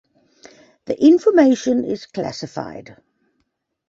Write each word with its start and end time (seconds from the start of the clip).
That 0.85 0.97
information 0.99 1.85
is 1.85 2.07
classified. 2.07 2.97